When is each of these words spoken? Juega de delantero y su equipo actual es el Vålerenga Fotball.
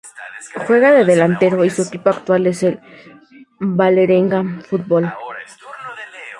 Juega 0.65 0.93
de 0.93 1.05
delantero 1.05 1.63
y 1.63 1.69
su 1.69 1.83
equipo 1.83 2.09
actual 2.09 2.47
es 2.47 2.63
el 2.63 2.79
Vålerenga 3.59 4.43
Fotball. 4.67 5.13